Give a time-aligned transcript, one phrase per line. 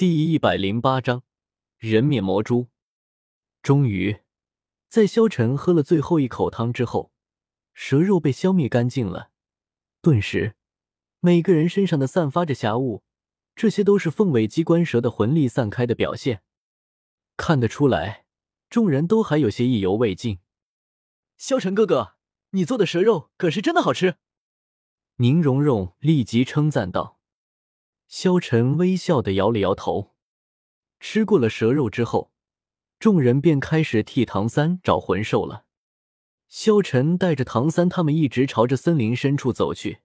[0.00, 1.24] 第一百零八章
[1.76, 2.68] 人面魔蛛。
[3.62, 4.20] 终于，
[4.88, 7.12] 在萧晨喝了最后一口汤之后，
[7.74, 9.30] 蛇肉被消灭干净了。
[10.00, 10.54] 顿时，
[11.20, 13.02] 每个人身上的散发着霞雾，
[13.54, 16.42] 这些都是凤尾机关蛇的魂力散开的表现。
[17.36, 18.24] 看得出来，
[18.70, 20.38] 众人都还有些意犹未尽。
[21.36, 22.14] 萧晨哥哥，
[22.52, 24.16] 你做的蛇肉可是真的好吃。
[25.16, 27.19] 宁荣荣立即称赞道。
[28.10, 30.16] 萧晨微笑的摇了摇头。
[30.98, 32.32] 吃过了蛇肉之后，
[32.98, 35.64] 众人便开始替唐三找魂兽了。
[36.48, 40.00] 萧晨带着唐三他们一直朝着森林深处走去。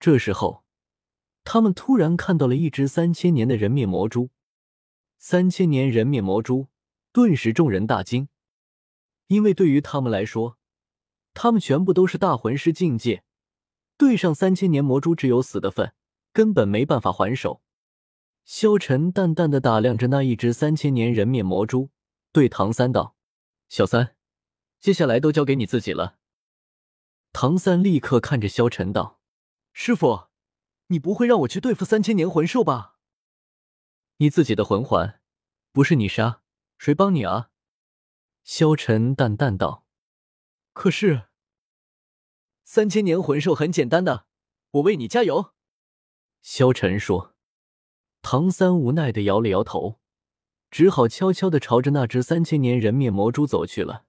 [0.00, 0.64] 这时候，
[1.44, 4.30] 他们突然看到了一只三千年的人面魔蛛。
[5.16, 6.66] 三千年人面魔蛛，
[7.12, 8.28] 顿时众人大惊，
[9.28, 10.58] 因为对于他们来说，
[11.32, 13.22] 他们全部都是大魂师境界，
[13.96, 15.92] 对上三千年魔蛛只有死的份。
[16.36, 17.62] 根本没办法还手。
[18.44, 21.88] 萧晨淡淡的打量着那一只三千年人面魔蛛，
[22.30, 23.16] 对唐三道
[23.70, 24.16] ：“小三，
[24.78, 26.18] 接下来都交给你自己了。”
[27.32, 29.18] 唐三立刻看着萧晨道
[29.72, 30.26] ：“师傅，
[30.88, 32.98] 你不会让我去对付三千年魂兽吧？
[34.18, 35.22] 你自己的魂环，
[35.72, 36.42] 不是你杀，
[36.76, 37.48] 谁帮你啊？”
[38.44, 39.86] 萧晨淡淡道
[40.74, 41.28] ：“可是，
[42.62, 44.26] 三千年魂兽很简单的，
[44.72, 45.52] 我为你加油。”
[46.48, 47.34] 萧晨说
[48.22, 49.98] ：“唐三无奈的摇了摇头，
[50.70, 54.04] 只好悄悄的朝着那只三千年人面魔蛛走去了。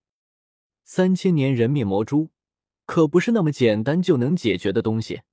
[0.85, 2.29] 三千年人面魔蛛
[2.85, 5.23] 可不是那么简单就能解决的东西。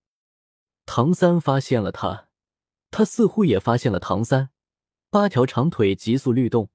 [0.86, 2.28] 唐三发现了他，
[2.90, 4.48] 他似乎也发现了唐三。
[5.10, 6.70] 八条长腿急速律动，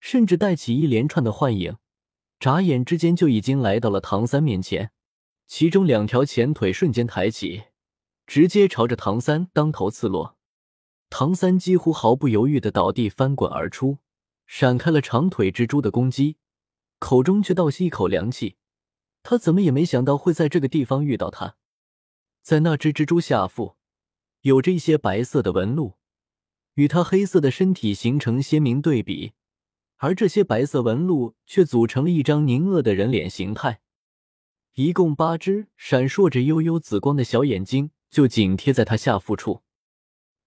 [0.00, 1.76] 甚至带起一连串的幻影，
[2.40, 4.90] 眨眼之间就已经来到了唐三面前。
[5.46, 7.62] 其中两条前腿瞬间抬起。”
[8.28, 10.36] 直接朝着唐三当头刺落，
[11.08, 14.00] 唐三几乎毫不犹豫的倒地翻滚而出，
[14.46, 16.36] 闪开了长腿蜘蛛的攻击，
[16.98, 18.56] 口中却倒吸一口凉气。
[19.22, 21.56] 他怎么也没想到会在这个地方遇到他。
[22.42, 23.76] 在那只蜘蛛下腹，
[24.42, 25.94] 有着一些白色的纹路，
[26.74, 29.32] 与他黑色的身体形成鲜明对比，
[29.96, 33.80] 而这些白色纹路却组成了一张凝恶的人脸形态。
[34.74, 37.90] 一共八只闪烁着幽幽紫光的小眼睛。
[38.10, 39.62] 就紧贴在他下腹处，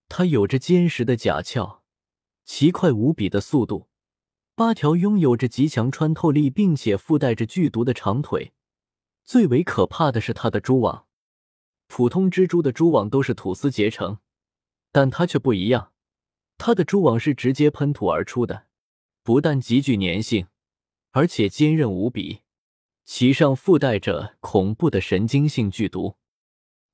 [0.10, 1.82] 他有着坚实的甲壳，
[2.44, 3.88] 奇快无比的速度，
[4.56, 8.54] 八条拥有着极强穿透力并且附带着剧毒的长腿。
[9.24, 11.06] 最为可怕的是他的蛛网，
[11.88, 14.18] 普通蜘蛛的蛛网都是吐丝结成，
[14.92, 15.94] 但它却不一样，
[16.58, 18.66] 它的蛛网是直接喷吐而出的，
[19.24, 20.48] 不但极具粘性，
[21.12, 22.42] 而且坚韧无比，
[23.06, 26.18] 其上附带着恐怖的神经性剧毒。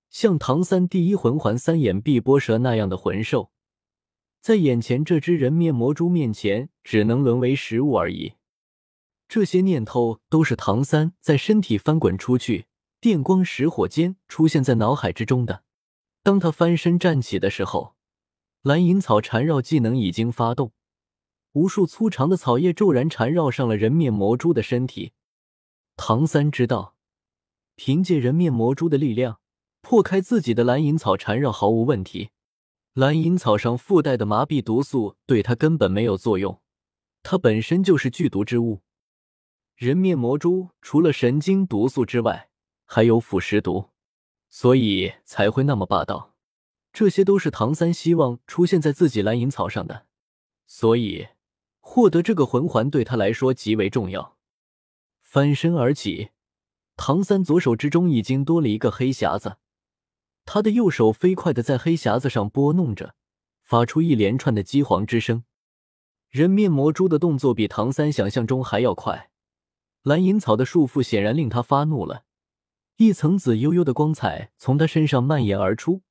[0.10, 3.52] 像唐三第一魂环三眼碧波蛇那样的魂兽，
[4.42, 8.34] 在眼前这只人面魔蛛面前，只能沦为食物而已。
[9.28, 12.68] 这些念头都是唐三在身体翻滚出去，
[13.02, 15.64] 电光石火间出现在脑海之中的。
[16.24, 17.96] 当他翻身站起的时候，
[18.62, 20.72] 蓝银草缠绕技能已经发动，
[21.52, 25.12] 无数粗长的草叶骤然缠绕上了人面魔蛛的身体。
[25.98, 26.96] 唐三知道，
[27.76, 29.40] 凭借人面魔蛛的力量。
[29.90, 32.32] 破开自己的蓝银草缠绕毫无问题，
[32.92, 36.60] 蓝银草上附带的麻痹毒素对他根本没有作用，
[37.24, 38.82] 它本身就是剧毒之物。
[39.78, 42.50] 人面魔蛛除了神经毒素之外，
[42.84, 43.92] 还有腐蚀毒，
[44.50, 46.36] 所以才会那么霸道。
[46.92, 50.06] 这些都是唐三希望出现在自己蓝银草上的，
[50.66, 51.30] 所以
[51.80, 54.36] 获得这个魂环对他来说极为重要。
[55.22, 56.32] 翻身而起，
[56.98, 59.56] 唐三左手之中已经多了一个黑匣子。
[60.48, 63.16] 他的右手飞快的在黑匣子上拨弄着，
[63.62, 65.44] 发出一连串的机簧之声。
[66.30, 69.30] 人面魔蛛的动作比唐三想象中还要快。
[70.04, 72.24] 蓝银草的束缚显然令他发怒了，
[72.96, 76.02] 一层紫幽幽的光彩从他身上蔓延而出，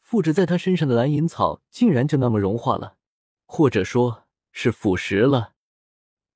[0.00, 2.96] 附着在他身上的蓝银草竟然就那么融化了，
[3.44, 4.22] 或者说
[4.52, 5.54] 是腐蚀了。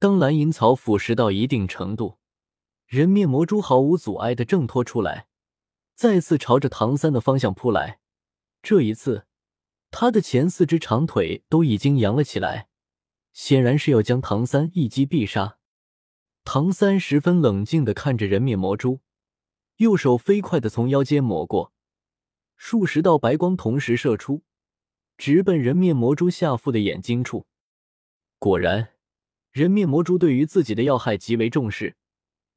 [0.01, 2.19] 当蓝银草腐蚀到一定程度，
[2.87, 5.28] 人面魔蛛毫无阻碍的挣脱出来。
[5.99, 7.99] 再次朝着唐三的方向扑来，
[8.63, 9.27] 这一次，
[9.91, 12.69] 他的前四只长腿都已经扬了起来，
[13.33, 15.59] 显然是要将唐三一击必杀。
[16.45, 19.01] 唐三十分冷静的看着人面魔蛛，
[19.79, 21.73] 右手飞快的从腰间抹过，
[22.55, 24.45] 数十道白光同时射出，
[25.17, 27.49] 直奔人面魔蛛下腹的眼睛处。
[28.39, 28.91] 果然，
[29.51, 31.97] 人面魔蛛对于自己的要害极为重视，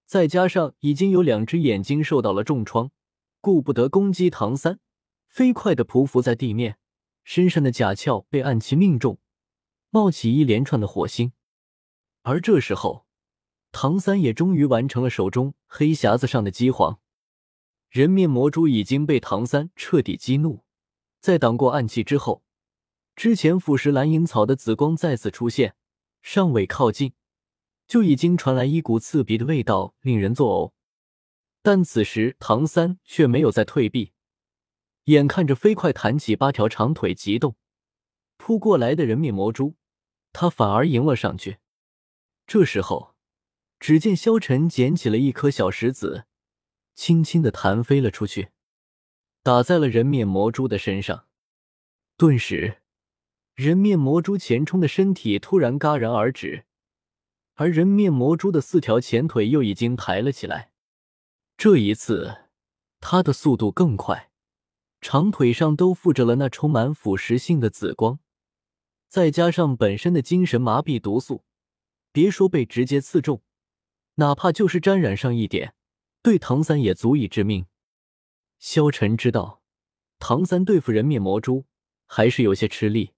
[0.06, 2.92] 再加上已经有两只眼睛受到了重创。
[3.42, 4.80] 顾不得攻击唐三，
[5.28, 6.78] 飞快的匍匐在地面，
[7.24, 9.20] 身上的甲壳被暗器命中，
[9.90, 11.34] 冒起一连串的火星。
[12.22, 13.08] 而这时候，
[13.72, 17.00] 唐三也终于完成了手中黑匣子上的机皇。
[17.90, 20.64] 人面魔蛛已经被唐三彻底激怒，
[21.20, 22.44] 在挡过暗器之后，
[23.16, 25.76] 之前腐蚀蓝银草的紫光再次出现，
[26.22, 27.14] 尚未靠近，
[27.88, 30.81] 就已经传来一股刺鼻的味道，令人作呕。
[31.64, 34.14] 但此时唐三却没有再退避，
[35.06, 37.56] 眼看着飞快弹起八条长腿，急动
[38.38, 39.76] 扑过来的人面魔蛛，
[40.34, 41.58] 他反而迎了上去。
[42.48, 43.16] 这时候，
[43.80, 46.26] 只见萧晨捡起了一颗小石子，
[46.96, 48.50] 轻轻的弹飞了出去，
[49.44, 51.28] 打在了人面魔蛛的身上。
[52.18, 52.82] 顿时，
[53.54, 56.66] 人面魔蛛前冲的身体突然戛然而止，
[57.54, 60.71] 而人面魔蛛的四条前腿又已经抬了起来。
[61.64, 62.48] 这一次，
[63.00, 64.32] 他的速度更快，
[65.00, 68.18] 长腿上都附着了那充满腐蚀性的紫光，
[69.08, 71.44] 再加上本身的精神麻痹毒素，
[72.12, 73.44] 别说被直接刺中，
[74.16, 75.76] 哪怕就是沾染上一点，
[76.24, 77.68] 对唐三也足以致命。
[78.58, 79.62] 萧晨知道，
[80.18, 81.68] 唐三对付人面魔蛛
[82.08, 83.14] 还是有些吃力，